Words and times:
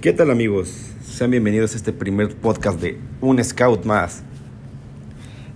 ¿Qué 0.00 0.14
tal 0.14 0.30
amigos? 0.30 0.72
Sean 1.06 1.30
bienvenidos 1.30 1.74
a 1.74 1.76
este 1.76 1.92
primer 1.92 2.34
podcast 2.34 2.80
de 2.80 2.98
Un 3.20 3.44
Scout 3.44 3.84
más. 3.84 4.22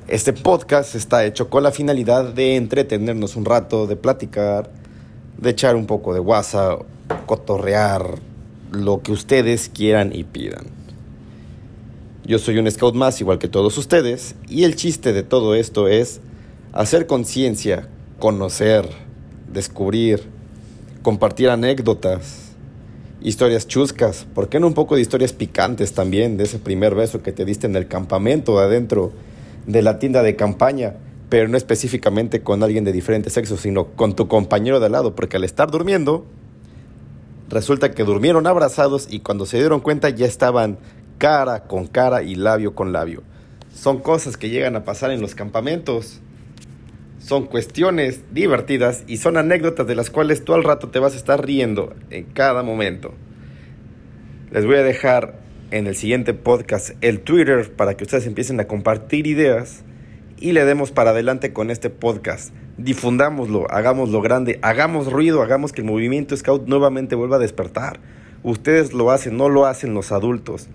Este 0.06 0.34
podcast 0.34 0.94
está 0.94 1.24
hecho 1.24 1.48
con 1.48 1.62
la 1.62 1.72
finalidad 1.72 2.34
de 2.34 2.56
entretenernos 2.56 3.36
un 3.36 3.46
rato, 3.46 3.86
de 3.86 3.96
platicar, 3.96 4.70
de 5.38 5.48
echar 5.48 5.76
un 5.76 5.86
poco 5.86 6.12
de 6.12 6.20
WhatsApp, 6.20 6.82
cotorrear, 7.24 8.18
lo 8.70 9.00
que 9.00 9.12
ustedes 9.12 9.70
quieran 9.70 10.14
y 10.14 10.24
pidan. 10.24 10.66
Yo 12.26 12.38
soy 12.38 12.58
un 12.58 12.70
Scout 12.70 12.94
más 12.94 13.22
igual 13.22 13.38
que 13.38 13.48
todos 13.48 13.78
ustedes 13.78 14.34
y 14.46 14.64
el 14.64 14.76
chiste 14.76 15.14
de 15.14 15.22
todo 15.22 15.54
esto 15.54 15.88
es 15.88 16.20
hacer 16.74 17.06
conciencia, 17.06 17.88
conocer, 18.18 18.90
descubrir, 19.50 20.20
compartir 21.02 21.48
anécdotas 21.48 22.43
historias 23.24 23.66
chuscas, 23.66 24.26
¿por 24.34 24.50
qué 24.50 24.60
no 24.60 24.66
un 24.66 24.74
poco 24.74 24.94
de 24.94 25.00
historias 25.00 25.32
picantes 25.32 25.94
también 25.94 26.36
de 26.36 26.44
ese 26.44 26.58
primer 26.58 26.94
beso 26.94 27.22
que 27.22 27.32
te 27.32 27.46
diste 27.46 27.66
en 27.66 27.74
el 27.74 27.88
campamento 27.88 28.58
adentro 28.58 29.12
de 29.66 29.80
la 29.80 29.98
tienda 29.98 30.22
de 30.22 30.36
campaña, 30.36 30.94
pero 31.30 31.48
no 31.48 31.56
específicamente 31.56 32.42
con 32.42 32.62
alguien 32.62 32.84
de 32.84 32.92
diferente 32.92 33.30
sexo, 33.30 33.56
sino 33.56 33.86
con 33.86 34.14
tu 34.14 34.28
compañero 34.28 34.78
de 34.78 34.86
al 34.86 34.92
lado, 34.92 35.14
porque 35.14 35.38
al 35.38 35.44
estar 35.44 35.70
durmiendo, 35.70 36.26
resulta 37.48 37.92
que 37.92 38.04
durmieron 38.04 38.46
abrazados 38.46 39.08
y 39.10 39.20
cuando 39.20 39.46
se 39.46 39.56
dieron 39.56 39.80
cuenta 39.80 40.10
ya 40.10 40.26
estaban 40.26 40.76
cara 41.16 41.64
con 41.64 41.86
cara 41.86 42.22
y 42.22 42.34
labio 42.34 42.74
con 42.74 42.92
labio. 42.92 43.22
Son 43.74 44.00
cosas 44.00 44.36
que 44.36 44.50
llegan 44.50 44.76
a 44.76 44.84
pasar 44.84 45.10
en 45.10 45.22
los 45.22 45.34
campamentos 45.34 46.20
son 47.24 47.46
cuestiones 47.46 48.20
divertidas 48.32 49.02
y 49.06 49.16
son 49.16 49.38
anécdotas 49.38 49.86
de 49.86 49.94
las 49.94 50.10
cuales 50.10 50.44
tú 50.44 50.52
al 50.52 50.62
rato 50.62 50.90
te 50.90 50.98
vas 50.98 51.14
a 51.14 51.16
estar 51.16 51.42
riendo 51.42 51.94
en 52.10 52.24
cada 52.24 52.62
momento. 52.62 53.14
Les 54.50 54.66
voy 54.66 54.76
a 54.76 54.82
dejar 54.82 55.40
en 55.70 55.86
el 55.86 55.96
siguiente 55.96 56.34
podcast 56.34 56.90
el 57.00 57.20
Twitter 57.20 57.72
para 57.72 57.96
que 57.96 58.04
ustedes 58.04 58.26
empiecen 58.26 58.60
a 58.60 58.66
compartir 58.66 59.26
ideas 59.26 59.84
y 60.38 60.52
le 60.52 60.66
demos 60.66 60.90
para 60.90 61.12
adelante 61.12 61.54
con 61.54 61.70
este 61.70 61.88
podcast. 61.88 62.52
Difundámoslo, 62.76 63.70
hagámoslo 63.70 64.20
grande, 64.20 64.58
hagamos 64.60 65.10
ruido, 65.10 65.40
hagamos 65.40 65.72
que 65.72 65.80
el 65.80 65.86
movimiento 65.86 66.36
Scout 66.36 66.68
nuevamente 66.68 67.14
vuelva 67.14 67.36
a 67.36 67.40
despertar. 67.40 68.00
Ustedes 68.42 68.92
lo 68.92 69.10
hacen, 69.10 69.38
no 69.38 69.48
lo 69.48 69.64
hacen 69.64 69.94
los 69.94 70.12
adultos. 70.12 70.68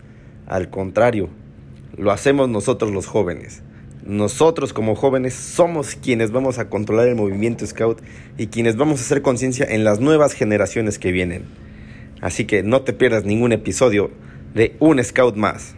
Al 0.48 0.72
contrario, 0.72 1.30
lo 1.96 2.12
hacemos 2.12 2.50
nosotros 2.50 2.90
los 2.92 3.06
jóvenes. 3.06 3.62
Nosotros 4.10 4.74
como 4.74 4.96
jóvenes 4.96 5.36
somos 5.36 5.94
quienes 5.94 6.32
vamos 6.32 6.58
a 6.58 6.68
controlar 6.68 7.08
el 7.08 7.16
movimiento 7.16 7.64
Scout 7.68 8.02
y 8.40 8.48
quienes 8.48 8.76
vamos 8.76 9.00
a 9.00 9.04
hacer 9.04 9.22
conciencia 9.22 9.68
en 9.70 9.84
las 9.84 10.00
nuevas 10.00 10.34
generaciones 10.34 10.98
que 10.98 11.12
vienen. 11.12 11.44
Así 12.20 12.46
que 12.46 12.64
no 12.64 12.82
te 12.82 12.94
pierdas 12.94 13.26
ningún 13.26 13.52
episodio 13.52 14.10
de 14.56 14.76
Un 14.80 15.04
Scout 15.04 15.36
más. 15.36 15.76